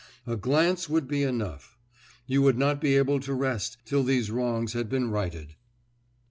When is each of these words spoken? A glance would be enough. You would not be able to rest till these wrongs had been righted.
A 0.25 0.35
glance 0.35 0.89
would 0.89 1.07
be 1.07 1.21
enough. 1.21 1.77
You 2.25 2.41
would 2.41 2.57
not 2.57 2.81
be 2.81 2.97
able 2.97 3.19
to 3.19 3.35
rest 3.35 3.77
till 3.85 4.01
these 4.01 4.31
wrongs 4.31 4.73
had 4.73 4.89
been 4.89 5.11
righted. 5.11 5.53